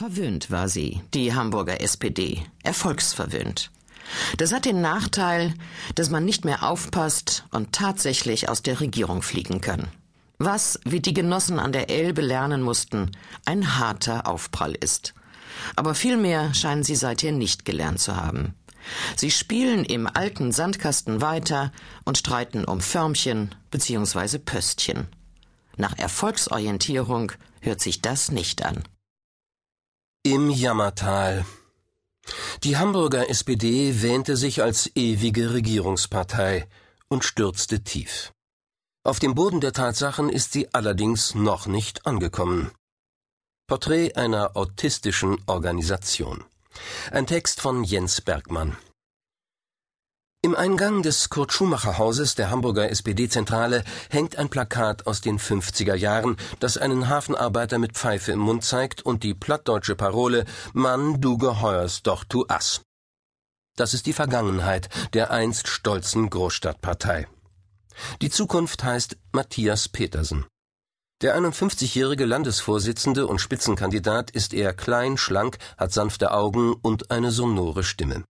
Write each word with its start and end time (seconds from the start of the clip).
Verwöhnt 0.00 0.50
war 0.50 0.70
sie, 0.70 1.02
die 1.12 1.34
Hamburger 1.34 1.82
SPD, 1.82 2.42
erfolgsverwöhnt. 2.62 3.70
Das 4.38 4.50
hat 4.50 4.64
den 4.64 4.80
Nachteil, 4.80 5.52
dass 5.94 6.08
man 6.08 6.24
nicht 6.24 6.46
mehr 6.46 6.62
aufpasst 6.62 7.44
und 7.50 7.72
tatsächlich 7.72 8.48
aus 8.48 8.62
der 8.62 8.80
Regierung 8.80 9.20
fliegen 9.20 9.60
kann. 9.60 9.88
Was, 10.38 10.80
wie 10.84 11.00
die 11.00 11.12
Genossen 11.12 11.58
an 11.58 11.72
der 11.72 11.90
Elbe 11.90 12.22
lernen 12.22 12.62
mussten, 12.62 13.10
ein 13.44 13.76
harter 13.76 14.26
Aufprall 14.26 14.72
ist. 14.72 15.12
Aber 15.76 15.94
viel 15.94 16.16
mehr 16.16 16.54
scheinen 16.54 16.82
sie 16.82 16.96
seither 16.96 17.32
nicht 17.32 17.66
gelernt 17.66 18.00
zu 18.00 18.16
haben. 18.16 18.54
Sie 19.16 19.30
spielen 19.30 19.84
im 19.84 20.06
alten 20.06 20.50
Sandkasten 20.50 21.20
weiter 21.20 21.72
und 22.06 22.16
streiten 22.16 22.64
um 22.64 22.80
Förmchen 22.80 23.54
bzw. 23.70 24.38
Pöstchen. 24.38 25.08
Nach 25.76 25.98
Erfolgsorientierung 25.98 27.32
hört 27.60 27.82
sich 27.82 28.00
das 28.00 28.30
nicht 28.30 28.64
an. 28.64 28.82
Im 30.22 30.50
Jammertal. 30.50 31.46
Die 32.62 32.76
Hamburger 32.76 33.30
SPD 33.30 34.02
wähnte 34.02 34.36
sich 34.36 34.62
als 34.62 34.94
ewige 34.94 35.54
Regierungspartei 35.54 36.68
und 37.08 37.24
stürzte 37.24 37.82
tief. 37.84 38.30
Auf 39.02 39.18
dem 39.18 39.34
Boden 39.34 39.62
der 39.62 39.72
Tatsachen 39.72 40.28
ist 40.28 40.52
sie 40.52 40.74
allerdings 40.74 41.34
noch 41.34 41.66
nicht 41.66 42.04
angekommen. 42.04 42.70
Porträt 43.66 44.14
einer 44.16 44.58
autistischen 44.58 45.38
Organisation. 45.46 46.44
Ein 47.10 47.26
Text 47.26 47.62
von 47.62 47.82
Jens 47.82 48.20
Bergmann. 48.20 48.76
Im 50.42 50.56
Eingang 50.56 51.02
des 51.02 51.28
Kurt 51.28 51.52
Schumacher 51.52 51.98
Hauses 51.98 52.34
der 52.34 52.48
Hamburger 52.48 52.90
SPD-Zentrale 52.90 53.84
hängt 54.08 54.36
ein 54.36 54.48
Plakat 54.48 55.06
aus 55.06 55.20
den 55.20 55.38
50er 55.38 55.94
Jahren, 55.94 56.38
das 56.60 56.78
einen 56.78 57.10
Hafenarbeiter 57.10 57.78
mit 57.78 57.92
Pfeife 57.92 58.32
im 58.32 58.38
Mund 58.38 58.64
zeigt 58.64 59.02
und 59.02 59.22
die 59.22 59.34
plattdeutsche 59.34 59.96
Parole 59.96 60.46
Mann, 60.72 61.20
du 61.20 61.36
geheuerst 61.36 62.06
doch 62.06 62.24
tu 62.24 62.46
ass. 62.48 62.80
Das 63.76 63.92
ist 63.92 64.06
die 64.06 64.14
Vergangenheit 64.14 64.88
der 65.12 65.30
einst 65.30 65.68
stolzen 65.68 66.30
Großstadtpartei. 66.30 67.28
Die 68.22 68.30
Zukunft 68.30 68.82
heißt 68.82 69.18
Matthias 69.32 69.90
Petersen. 69.90 70.46
Der 71.20 71.38
51-jährige 71.38 72.24
Landesvorsitzende 72.24 73.26
und 73.26 73.42
Spitzenkandidat 73.42 74.30
ist 74.30 74.54
eher 74.54 74.72
klein, 74.72 75.18
schlank, 75.18 75.58
hat 75.76 75.92
sanfte 75.92 76.32
Augen 76.32 76.72
und 76.72 77.10
eine 77.10 77.30
sonore 77.30 77.84
Stimme. 77.84 78.24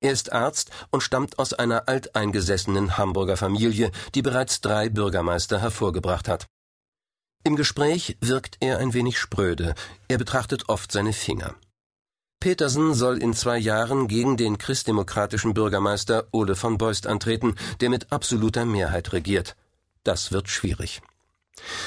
Er 0.00 0.12
ist 0.12 0.32
Arzt 0.32 0.70
und 0.90 1.02
stammt 1.02 1.38
aus 1.38 1.52
einer 1.52 1.88
alteingesessenen 1.88 2.98
Hamburger 2.98 3.36
Familie, 3.36 3.90
die 4.14 4.22
bereits 4.22 4.60
drei 4.60 4.88
Bürgermeister 4.88 5.60
hervorgebracht 5.60 6.28
hat. 6.28 6.46
Im 7.44 7.56
Gespräch 7.56 8.16
wirkt 8.20 8.56
er 8.60 8.78
ein 8.78 8.92
wenig 8.92 9.18
spröde, 9.18 9.74
er 10.08 10.18
betrachtet 10.18 10.68
oft 10.68 10.92
seine 10.92 11.12
Finger. 11.12 11.54
Petersen 12.40 12.92
soll 12.92 13.22
in 13.22 13.34
zwei 13.34 13.56
Jahren 13.56 14.08
gegen 14.08 14.36
den 14.36 14.58
christdemokratischen 14.58 15.54
Bürgermeister 15.54 16.26
Ole 16.32 16.54
von 16.54 16.76
Beust 16.76 17.06
antreten, 17.06 17.54
der 17.80 17.88
mit 17.88 18.12
absoluter 18.12 18.64
Mehrheit 18.64 19.12
regiert. 19.12 19.56
Das 20.04 20.32
wird 20.32 20.48
schwierig. 20.48 21.02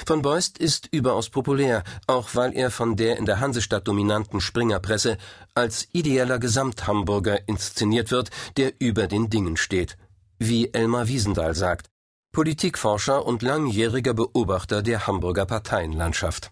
Von 0.06 0.22
Beust 0.22 0.58
ist 0.58 0.88
überaus 0.92 1.30
populär, 1.30 1.84
auch 2.08 2.30
weil 2.34 2.56
er 2.56 2.72
von 2.72 2.96
der 2.96 3.18
in 3.18 3.26
der 3.26 3.40
Hansestadt 3.40 3.88
dominanten 3.88 4.42
Springerpresse 4.42 5.18
als 5.54 5.88
ideeller 5.94 6.40
Gesamthamburger 6.40 7.48
inszeniert 7.48 8.12
wird, 8.12 8.30
der 8.58 8.74
über 8.80 9.08
den 9.08 9.30
Dingen 9.30 9.58
steht. 9.58 9.98
Wie 10.40 10.74
Elmar 10.74 11.08
Wiesendahl 11.08 11.54
sagt, 11.56 11.88
Politikforscher 12.32 13.26
und 13.26 13.42
langjähriger 13.42 14.14
Beobachter 14.14 14.82
der 14.82 15.08
Hamburger 15.08 15.46
Parteienlandschaft. 15.46 16.52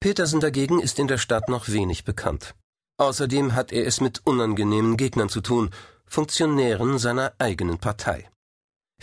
Petersen 0.00 0.40
dagegen 0.40 0.80
ist 0.80 0.98
in 0.98 1.08
der 1.08 1.18
Stadt 1.18 1.48
noch 1.48 1.68
wenig 1.68 2.04
bekannt. 2.04 2.54
Außerdem 2.98 3.54
hat 3.54 3.72
er 3.72 3.86
es 3.86 4.00
mit 4.00 4.20
unangenehmen 4.24 4.96
Gegnern 4.96 5.28
zu 5.28 5.40
tun, 5.40 5.70
Funktionären 6.06 6.98
seiner 6.98 7.32
eigenen 7.38 7.78
Partei. 7.78 8.28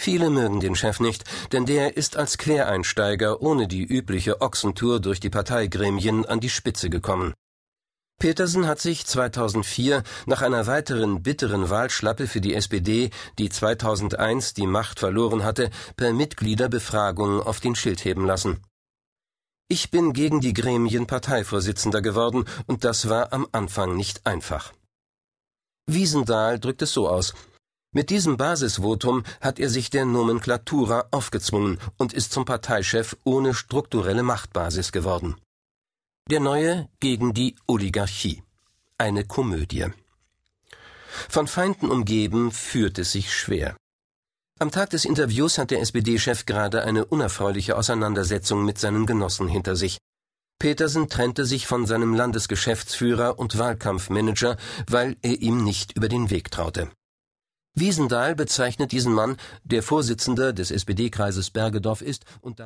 Viele 0.01 0.31
mögen 0.31 0.59
den 0.59 0.73
Chef 0.73 0.99
nicht, 0.99 1.25
denn 1.51 1.67
der 1.67 1.95
ist 1.95 2.17
als 2.17 2.39
Quereinsteiger 2.39 3.39
ohne 3.39 3.67
die 3.67 3.83
übliche 3.83 4.41
Ochsentour 4.41 4.99
durch 4.99 5.19
die 5.19 5.29
Parteigremien 5.29 6.25
an 6.25 6.39
die 6.39 6.49
Spitze 6.49 6.89
gekommen. 6.89 7.35
Petersen 8.19 8.65
hat 8.65 8.79
sich 8.79 9.05
2004 9.05 10.01
nach 10.25 10.41
einer 10.41 10.65
weiteren 10.65 11.21
bitteren 11.21 11.69
Wahlschlappe 11.69 12.25
für 12.25 12.41
die 12.41 12.55
SPD, 12.55 13.11
die 13.37 13.49
2001 13.49 14.55
die 14.55 14.65
Macht 14.65 14.97
verloren 14.97 15.43
hatte, 15.43 15.69
per 15.97 16.13
Mitgliederbefragung 16.13 17.39
auf 17.39 17.59
den 17.59 17.75
Schild 17.75 18.03
heben 18.03 18.25
lassen. 18.25 18.63
Ich 19.67 19.91
bin 19.91 20.13
gegen 20.13 20.41
die 20.41 20.53
Gremien 20.53 21.05
Parteivorsitzender 21.05 22.01
geworden, 22.01 22.45
und 22.65 22.85
das 22.85 23.07
war 23.07 23.33
am 23.33 23.47
Anfang 23.51 23.95
nicht 23.95 24.25
einfach. 24.25 24.73
Wiesendahl 25.85 26.59
drückt 26.59 26.81
es 26.81 26.91
so 26.91 27.07
aus, 27.07 27.35
mit 27.93 28.09
diesem 28.09 28.37
Basisvotum 28.37 29.23
hat 29.41 29.59
er 29.59 29.69
sich 29.69 29.89
der 29.89 30.05
Nomenklatura 30.05 31.07
aufgezwungen 31.11 31.77
und 31.97 32.13
ist 32.13 32.31
zum 32.31 32.45
Parteichef 32.45 33.17
ohne 33.25 33.53
strukturelle 33.53 34.23
Machtbasis 34.23 34.93
geworden. 34.93 35.35
Der 36.29 36.39
Neue 36.39 36.87
gegen 37.01 37.33
die 37.33 37.55
Oligarchie. 37.67 38.43
Eine 38.97 39.25
Komödie. 39.25 39.87
Von 41.27 41.47
Feinden 41.47 41.89
umgeben 41.89 42.51
führt 42.51 42.97
es 42.97 43.11
sich 43.11 43.33
schwer. 43.33 43.75
Am 44.59 44.71
Tag 44.71 44.91
des 44.91 45.03
Interviews 45.03 45.57
hat 45.57 45.71
der 45.71 45.81
SPD-Chef 45.81 46.45
gerade 46.45 46.83
eine 46.83 47.05
unerfreuliche 47.05 47.75
Auseinandersetzung 47.75 48.63
mit 48.63 48.77
seinen 48.77 49.05
Genossen 49.05 49.49
hinter 49.49 49.75
sich. 49.75 49.97
Petersen 50.59 51.09
trennte 51.09 51.45
sich 51.45 51.67
von 51.67 51.85
seinem 51.87 52.13
Landesgeschäftsführer 52.13 53.39
und 53.39 53.57
Wahlkampfmanager, 53.57 54.55
weil 54.87 55.17
er 55.23 55.41
ihm 55.41 55.63
nicht 55.63 55.97
über 55.97 56.07
den 56.07 56.29
Weg 56.29 56.51
traute. 56.51 56.89
Wiesendahl 57.73 58.35
bezeichnet 58.35 58.91
diesen 58.91 59.13
Mann, 59.13 59.37
der 59.63 59.81
Vorsitzender 59.81 60.51
des 60.51 60.71
SPD-Kreises 60.71 61.51
Bergedorf 61.51 62.01
ist 62.01 62.25
und 62.41 62.57